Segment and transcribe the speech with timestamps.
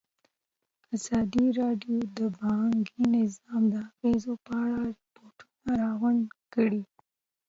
[0.95, 6.83] ازادي راډیو د بانکي نظام د اغېزو په اړه ریپوټونه راغونډ کړي.